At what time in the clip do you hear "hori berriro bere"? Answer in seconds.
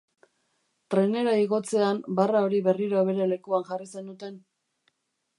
2.45-3.27